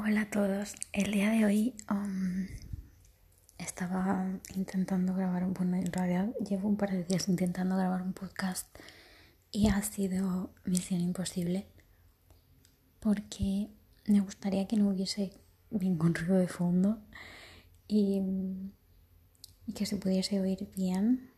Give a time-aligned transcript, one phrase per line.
[0.00, 0.74] Hola a todos.
[0.92, 2.46] El día de hoy um,
[3.58, 8.68] estaba intentando grabar bueno, en realidad llevo un par de días intentando grabar un podcast
[9.50, 11.66] y ha sido misión imposible
[13.00, 13.70] porque
[14.06, 15.32] me gustaría que no hubiese
[15.70, 17.00] ningún ruido de fondo
[17.88, 18.22] y,
[19.66, 21.32] y que se pudiese oír bien,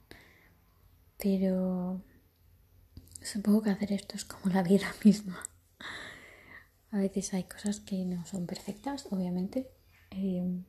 [1.17, 2.05] pero
[3.23, 5.50] supongo que hacer esto es como la vida misma.
[6.93, 9.71] A veces hay cosas que no son perfectas, obviamente,
[10.11, 10.63] eh,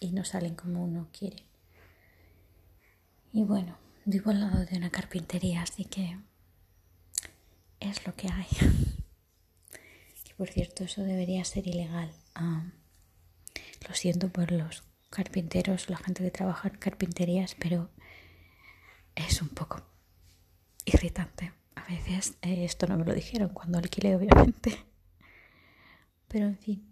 [0.00, 1.44] y no salen como uno quiere.
[3.32, 6.18] Y bueno, vivo al lado de una carpintería, así que
[7.80, 8.46] es lo que hay.
[10.24, 12.12] que por cierto, eso debería ser ilegal.
[12.34, 12.70] Ah,
[13.88, 17.90] lo siento por los carpinteros, la gente que trabaja en carpinterías, pero
[19.14, 19.82] es un poco
[20.84, 21.52] irritante.
[21.74, 24.87] A veces eh, esto no me lo dijeron cuando alquilé, obviamente.
[26.28, 26.84] Pero en fin.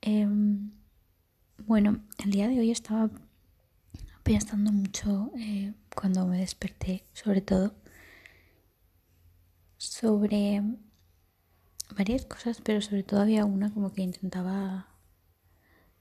[0.00, 0.70] Em,
[1.66, 3.10] bueno, el día de hoy estaba
[4.22, 7.74] pensando mucho eh, cuando me desperté, sobre todo,
[9.78, 10.62] sobre
[11.96, 14.88] varias cosas, pero sobre todo había una como que intentaba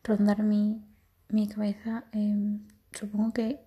[0.03, 0.81] rondar mi,
[1.29, 2.05] mi cabeza.
[2.11, 3.59] Em, supongo que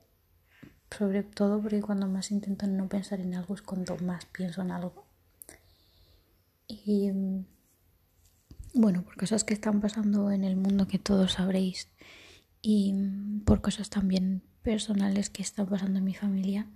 [0.97, 4.71] sobre todo porque cuando más intento no pensar en algo es cuando más pienso en
[4.71, 5.05] algo.
[6.67, 7.11] Y
[8.75, 11.89] bueno, por cosas que están pasando en el mundo que todos sabréis
[12.63, 12.95] y
[13.45, 16.69] por cosas también personales que están pasando en mi familia.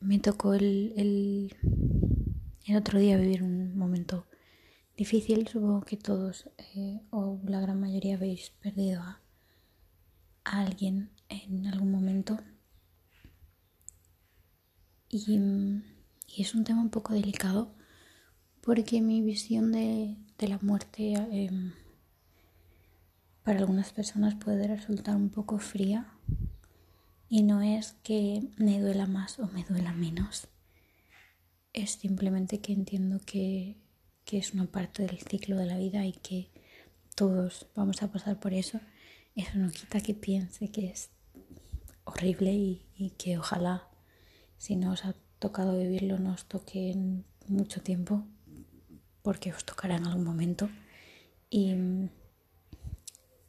[0.00, 1.56] me tocó el, el,
[2.66, 4.26] el, otro día vivir un momento
[4.96, 5.48] difícil.
[5.48, 9.20] Supongo que todos eh, o la gran mayoría habéis perdido a,
[10.44, 12.38] a alguien en algún momento.
[15.10, 15.38] Y
[16.28, 17.74] y es un tema un poco delicado
[18.60, 21.72] porque mi visión de, la muerte em,
[23.42, 26.12] para algunas personas puede resultar un poco fría
[27.30, 30.48] y no es que me duela más o me duela menos.
[31.72, 33.76] Es simplemente que entiendo que,
[34.30, 36.50] es una parte del ciclo de la vida y que
[37.14, 38.78] todos vamos a pasar por eso.
[39.34, 41.08] Eso no quita que piense que es
[42.04, 43.88] horrible y, y que ojalá
[44.58, 48.24] si no os ha tocado vivirlo no os toque en mucho tiempo,
[49.22, 50.68] porque os tocará en algún momento.
[51.50, 51.74] Y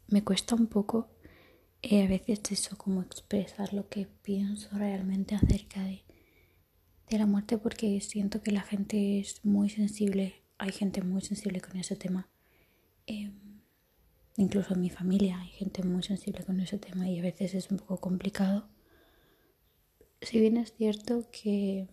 [0.07, 1.09] me cuesta un poco
[1.81, 6.03] eh, a veces eso, como expresar lo que pienso realmente acerca de,
[7.09, 11.61] de la muerte, porque siento que la gente es muy sensible, hay gente muy sensible
[11.61, 12.29] con ese tema.
[13.07, 13.33] Em,
[14.37, 17.71] incluso en mi familia hay gente muy sensible con ese tema y a veces es
[17.71, 18.67] un poco complicado
[20.21, 21.87] si bien es cierto que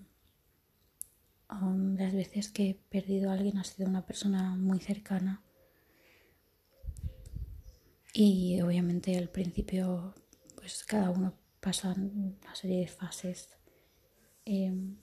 [1.48, 5.42] las veces que he perdido a alguien ha sido una persona muy cercana
[8.12, 10.14] y obviamente al principio
[10.56, 13.48] pues cada uno pasa una serie de fases
[14.44, 14.96] em,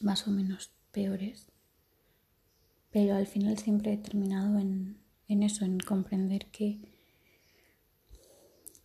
[0.00, 1.46] más o menos peores
[2.90, 4.98] pero al final siempre he terminado en,
[5.28, 6.78] en eso, en comprender que,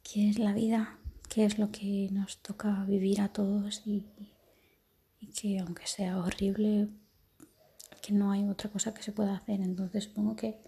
[0.03, 0.99] que es la vida
[1.33, 4.05] qué es lo que nos toca vivir a todos y,
[5.35, 6.89] que aunque sea horrible,
[8.03, 9.59] que no hay otra cosa que se pueda hacer.
[9.61, 10.59] Entonces supongo que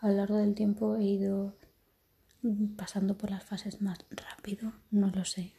[0.00, 1.58] a lo largo del tiempo he ido
[2.76, 5.52] pasando por las fases más rápido, no lo sé.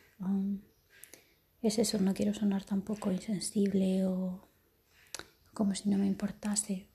[1.62, 4.48] es eso, no quiero sonar tampoco insensible o
[5.54, 6.88] como si no me importase,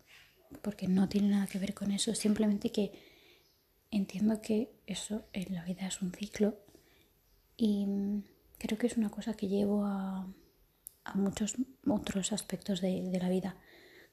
[0.60, 2.90] porque no tiene nada que ver con eso, simplemente que
[3.92, 6.63] entiendo que eso en la vida es un ciclo
[7.56, 7.86] y
[8.58, 10.26] creo que es una cosa que llevo a,
[11.14, 11.56] muchos
[11.86, 13.56] otros aspectos de, de la vida.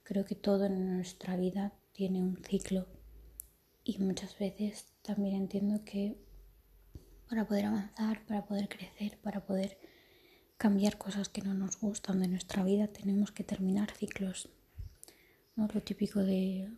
[0.04, 2.88] Creo que todo en nuestra vida tiene un ciclo
[3.84, 6.18] y muchas veces también entiendo que
[7.30, 9.78] para poder avanzar, para poder crecer, para poder
[10.58, 14.50] cambiar cosas que no nos gustan de nuestra vida, tenemos que terminar ciclos.
[15.56, 15.68] ¿no?
[15.74, 16.70] Lo típico de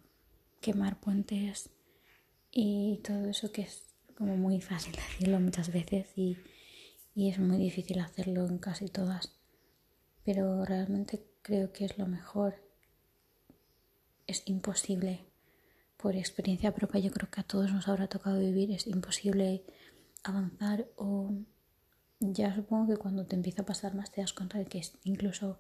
[0.62, 1.70] quemar puentes
[2.52, 3.84] y todo eso que es
[4.16, 6.38] como muy fácil decirlo muchas veces y
[7.16, 9.34] y es muy difícil hacerlo en casi todas,
[10.24, 12.56] pero realmente creo que es lo mejor.
[14.26, 15.26] Es imposible,
[15.98, 19.64] por experiencia propia, yo creo que a todos nos habrá tocado vivir, es imposible
[20.24, 21.34] avanzar o
[22.20, 24.98] ya supongo que cuando te empieza a pasar más te das cuenta de que es
[25.04, 25.60] incluso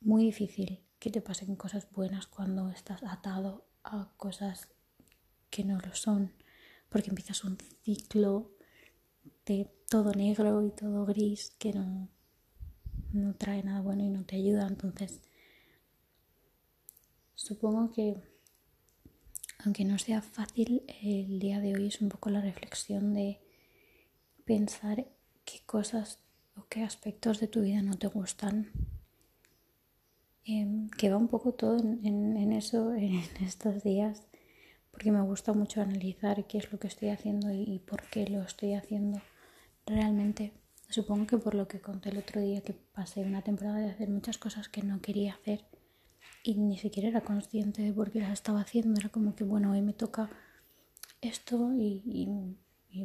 [0.00, 4.68] muy difícil que te pasen cosas buenas cuando estás atado a cosas
[5.50, 6.32] que no lo son,
[6.88, 8.55] porque empiezas un ciclo
[9.46, 12.08] de todo negro y todo gris que no,
[13.12, 14.66] no trae nada bueno y no te ayuda.
[14.66, 15.20] Entonces,
[17.34, 18.16] supongo que
[19.64, 23.40] aunque no sea fácil, el día de hoy es un poco la reflexión de
[24.44, 25.06] pensar
[25.44, 26.20] qué cosas
[26.56, 28.70] o qué aspectos de tu vida no te gustan.
[30.44, 34.22] Em, que va un poco todo en, eso en estos días,
[34.92, 38.42] porque me gusta mucho analizar qué es lo que estoy haciendo y por qué lo
[38.42, 39.20] estoy haciendo
[39.86, 40.52] realmente.
[40.88, 44.08] Supongo que por lo que conté el otro día que pasé una temporada de hacer
[44.08, 45.64] muchas cosas que no quería hacer
[46.42, 49.00] y ni siquiera era consciente de por qué las estaba haciendo.
[49.00, 50.30] Era como que, bueno, hoy me toca
[51.20, 52.56] esto y,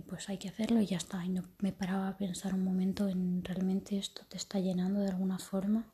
[0.08, 1.26] pues hay que hacerlo y ya está.
[1.26, 5.10] Y no me paraba a pensar un momento en realmente esto te está llenando de
[5.10, 5.92] alguna forma.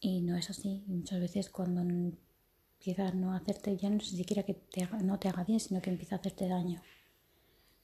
[0.00, 0.84] Y no es así.
[0.86, 4.62] muchas veces cuando empieza a no hacerte, ya no siquiera que
[5.02, 6.80] no te haga bien, sino que empieza a hacerte daño.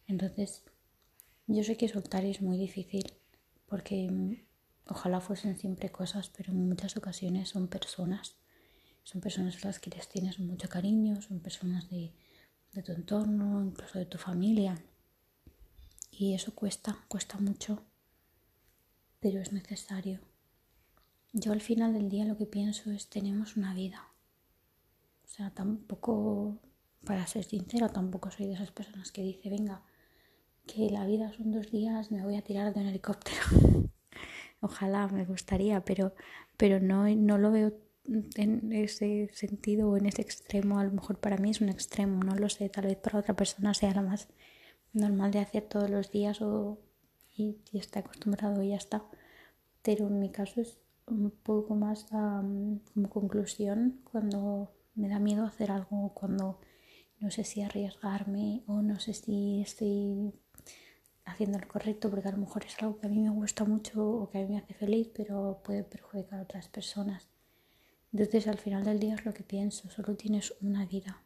[0.06, 0.62] Entonces,
[1.46, 3.12] yo sé que soltar es muy difícil
[3.66, 4.08] porque
[4.88, 8.36] Ojalá fuesen siempre cosas, pero en muchas ocasiones son personas.
[9.02, 12.12] Son personas a las que les tienes mucho cariño, son personas de,
[12.84, 14.80] tu entorno, incluso de tu familia.
[16.12, 17.82] Y eso cuesta, cuesta mucho,
[19.18, 20.20] pero es necesario.
[21.32, 24.08] Yo al final del día lo que pienso es tenemos una vida.
[25.24, 26.60] O sea, tampoco,
[27.04, 29.82] para ser sincera, tampoco soy de esas personas que dice, venga,
[30.66, 33.40] que la vida son dos días, me voy a tirar de un helicóptero.
[34.60, 36.14] Ojalá me gustaría, pero,
[36.56, 37.72] pero no, no lo veo
[38.36, 40.78] en ese sentido o en ese extremo.
[40.78, 42.68] A lo mejor para mí es un extremo, no lo sé.
[42.68, 44.28] Tal vez para otra persona sea lo más
[44.92, 46.78] normal de hacer todos los días o
[47.36, 49.04] y, está acostumbrado y ya está.
[49.82, 55.70] Pero en mi caso es un poco más como conclusión cuando me da miedo hacer
[55.70, 56.58] algo, cuando
[57.20, 60.32] no sé si arriesgarme o no sé si estoy
[61.26, 64.02] haciendo lo correcto porque a lo mejor es algo que a mí me gusta mucho
[64.02, 67.28] o que a mí me hace feliz, pero puede perjudicar a otras personas.
[68.12, 71.22] Entonces al final del día es lo que pienso, solo tienes una vida.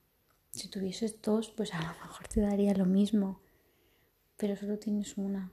[0.50, 3.40] Si tuvieses dos, pues a lo mejor te daría lo mismo,
[4.36, 5.52] pero solo tienes una.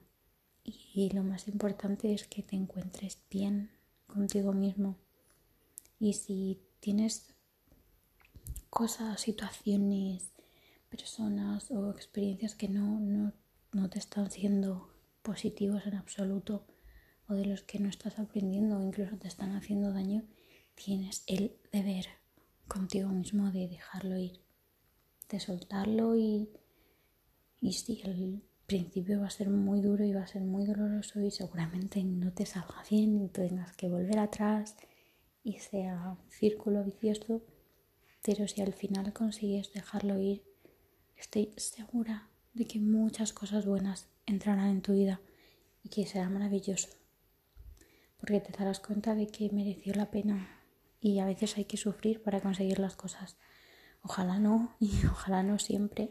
[0.64, 3.70] Y lo más importante es que te encuentres bien
[4.06, 4.96] contigo mismo.
[6.00, 7.34] Y si tienes
[8.70, 10.32] cosas, situaciones,
[10.88, 13.32] personas o experiencias que no, no
[13.72, 16.66] no te están siendo positivos en absoluto
[17.28, 20.24] o de los que no estás aprendiendo o incluso te están haciendo daño,
[20.74, 22.06] tienes el deber
[22.66, 24.40] contigo mismo de dejarlo ir,
[25.28, 26.48] de soltarlo y,
[27.60, 28.02] y sí,
[28.66, 32.32] principio va a ser muy duro y va a ser muy doloroso y seguramente no
[32.32, 34.76] te salga bien y tengas que volver atrás
[35.42, 37.42] y sea un círculo vicioso,
[38.22, 40.44] pero si al final consigues dejarlo ir,
[41.16, 42.27] estoy segura
[42.58, 45.20] de que muchas cosas buenas entrarán en tu vida
[45.84, 46.88] y que será maravilloso.
[48.18, 50.48] Porque te darás cuenta de que mereció la pena
[51.00, 53.36] y a veces hay que sufrir para conseguir las cosas.
[54.02, 56.10] Ojalá no y ojalá no siempre,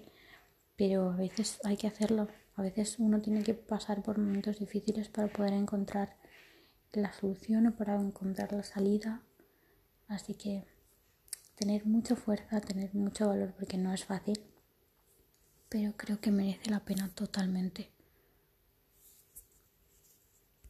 [0.77, 2.29] pero a veces hay que hacerlo.
[2.55, 6.15] A veces uno tiene que pasar por momentos difíciles para poder encontrar
[6.93, 9.21] la solución o para encontrar la salida.
[10.07, 10.63] Así que
[11.55, 14.39] tener mucha fuerza, tener mucho valor porque no es fácil
[15.69, 17.89] pero creo que merece la pena totalmente.